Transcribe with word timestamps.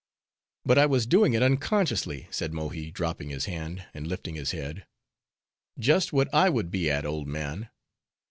"But 0.65 0.79
I 0.79 0.87
was 0.87 1.05
doing 1.05 1.33
it 1.35 1.43
unconsciously," 1.43 2.27
said 2.31 2.53
Mohi, 2.55 2.89
dropping 2.89 3.29
his 3.29 3.45
hand, 3.45 3.85
and 3.93 4.07
lifting 4.07 4.33
his 4.33 4.49
head. 4.49 4.87
"Just 5.77 6.11
what 6.11 6.27
I 6.33 6.49
would 6.49 6.71
be 6.71 6.89
at, 6.89 7.05
old 7.05 7.27
man. 7.27 7.69